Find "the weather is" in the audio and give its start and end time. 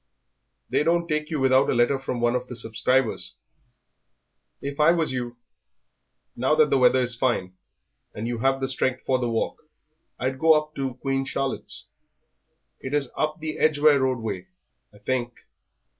6.71-7.13